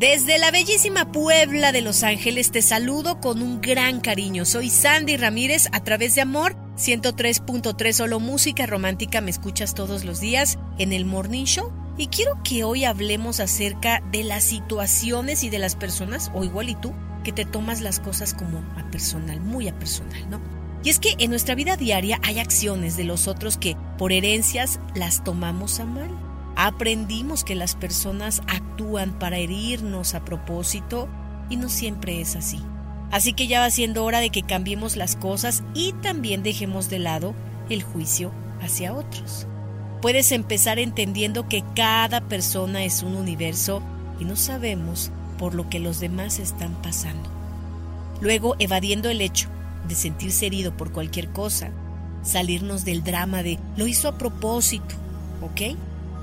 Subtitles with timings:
[0.00, 4.46] Desde la bellísima Puebla de Los Ángeles te saludo con un gran cariño.
[4.46, 10.18] Soy Sandy Ramírez a través de Amor 103.3 solo música romántica me escuchas todos los
[10.18, 15.50] días en el Morning Show y quiero que hoy hablemos acerca de las situaciones y
[15.50, 19.38] de las personas o igual y tú que te tomas las cosas como a personal,
[19.42, 20.40] muy a personal, ¿no?
[20.82, 24.80] Y es que en nuestra vida diaria hay acciones de los otros que por herencias
[24.94, 26.29] las tomamos a mal.
[26.62, 31.08] Aprendimos que las personas actúan para herirnos a propósito
[31.48, 32.60] y no siempre es así.
[33.10, 36.98] Así que ya va siendo hora de que cambiemos las cosas y también dejemos de
[36.98, 37.34] lado
[37.70, 39.46] el juicio hacia otros.
[40.02, 43.80] Puedes empezar entendiendo que cada persona es un universo
[44.18, 47.30] y no sabemos por lo que los demás están pasando.
[48.20, 49.48] Luego, evadiendo el hecho
[49.88, 51.70] de sentirse herido por cualquier cosa,
[52.22, 54.94] salirnos del drama de lo hizo a propósito,
[55.40, 55.78] ¿ok?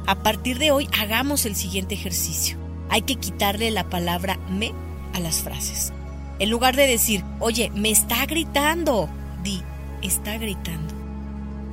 [0.08, 2.58] A partir de hoy hagamos el siguiente ejercicio.
[2.90, 4.72] Hay que quitarle la palabra me
[5.14, 5.92] a las frases.
[6.40, 9.10] En lugar de decir, oye, me está gritando,
[9.44, 9.62] di,
[10.02, 10.94] está gritando.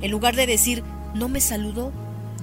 [0.01, 1.93] En lugar de decir, no me saludó,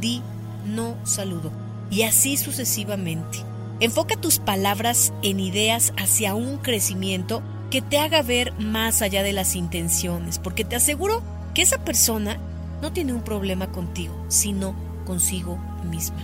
[0.00, 0.22] di,
[0.64, 1.52] no saludo.
[1.90, 3.40] Y así sucesivamente.
[3.78, 9.34] Enfoca tus palabras en ideas hacia un crecimiento que te haga ver más allá de
[9.34, 12.38] las intenciones, porque te aseguro que esa persona
[12.80, 15.58] no tiene un problema contigo, sino consigo
[15.88, 16.18] misma.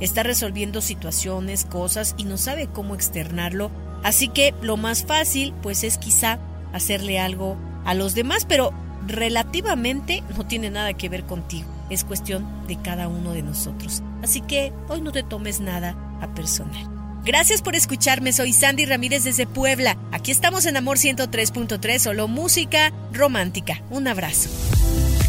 [0.00, 3.70] Está resolviendo situaciones, cosas y no sabe cómo externarlo,
[4.02, 6.38] así que lo más fácil pues es quizá
[6.72, 8.72] hacerle algo a los demás, pero
[9.06, 14.02] relativamente no tiene nada que ver contigo, es cuestión de cada uno de nosotros.
[14.22, 16.88] Así que hoy no te tomes nada a personal.
[17.24, 19.96] Gracias por escucharme, soy Sandy Ramírez desde Puebla.
[20.10, 23.80] Aquí estamos en Amor 103.3, solo música romántica.
[23.90, 24.48] Un abrazo.